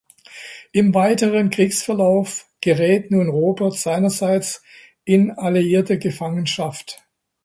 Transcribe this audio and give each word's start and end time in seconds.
Im 0.71 0.95
weiteren 0.95 1.51
Kriegsverlauf 1.51 2.47
gerät 2.59 3.11
nun 3.11 3.29
Robert 3.29 3.75
seinerseits 3.77 4.63
in 5.03 5.29
alliierte 5.29 5.99
Gefangenschaft. 5.99 7.03